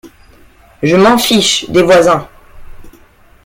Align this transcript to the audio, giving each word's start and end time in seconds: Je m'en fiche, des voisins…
Je 0.81 0.95
m'en 0.95 1.19
fiche, 1.19 1.69
des 1.69 1.83
voisins… 1.83 2.27